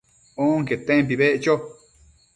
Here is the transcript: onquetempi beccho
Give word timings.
onquetempi 0.45 1.15
beccho 1.19 1.53